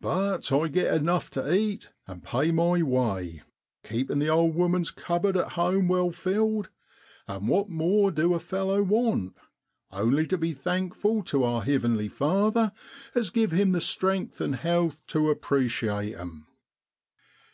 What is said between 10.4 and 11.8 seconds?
thankful to our